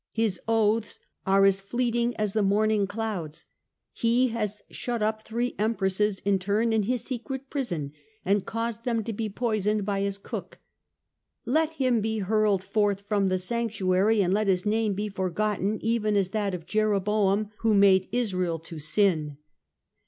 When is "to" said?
9.03-9.13, 18.57-18.79